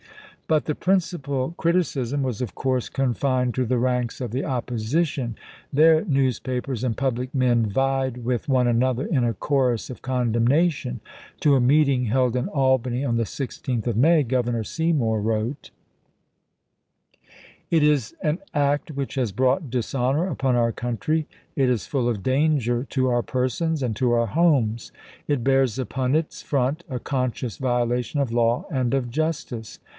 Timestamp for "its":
26.15-26.41